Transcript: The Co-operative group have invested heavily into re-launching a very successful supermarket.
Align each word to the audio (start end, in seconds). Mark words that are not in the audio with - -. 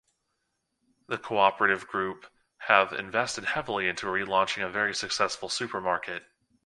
The 1.09 1.19
Co-operative 1.19 1.85
group 1.87 2.25
have 2.61 2.91
invested 2.91 3.43
heavily 3.45 3.87
into 3.87 4.09
re-launching 4.09 4.63
a 4.63 4.67
very 4.67 4.95
successful 4.95 5.47
supermarket. 5.47 6.25